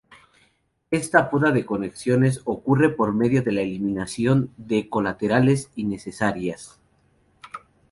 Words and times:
Esta 0.89 1.29
poda 1.29 1.51
de 1.51 1.63
conexiones 1.63 2.41
ocurre 2.45 2.89
por 2.89 3.13
medio 3.13 3.43
de 3.43 3.51
la 3.51 3.61
eliminación 3.61 4.51
de 4.57 4.89
colaterales 4.89 5.69
innecesarias. 5.75 6.81